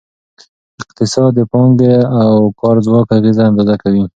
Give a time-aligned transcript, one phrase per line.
[0.81, 4.03] اقتصاد د پانګې او کار ځواک اغیزه اندازه کوي.